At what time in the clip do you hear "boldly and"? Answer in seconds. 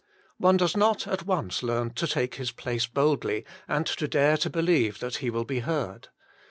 2.87-3.85